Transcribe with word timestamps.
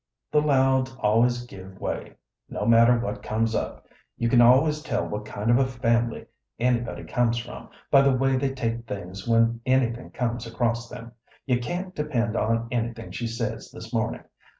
"The 0.31 0.41
Louds 0.41 0.95
always 0.99 1.45
give 1.45 1.79
way, 1.79 2.15
no 2.49 2.65
matter 2.65 2.97
what 2.97 3.21
comes 3.21 3.53
up. 3.53 3.85
You 4.17 4.29
can 4.29 4.41
always 4.41 4.81
tell 4.81 5.07
what 5.07 5.27
kind 5.27 5.51
of 5.51 5.59
a 5.59 5.67
family 5.67 6.25
anybody 6.59 7.03
comes 7.03 7.37
from 7.37 7.69
by 7.91 8.01
the 8.01 8.11
way 8.17 8.35
they 8.35 8.51
take 8.51 8.87
things 8.87 9.27
when 9.27 9.61
anything 9.63 10.09
comes 10.09 10.47
across 10.47 10.89
them. 10.89 11.11
You 11.45 11.59
can't 11.59 11.93
depend 11.93 12.35
on 12.35 12.67
anything 12.71 13.11
she 13.11 13.27
says 13.27 13.69
this 13.69 13.93
morning. 13.93 14.23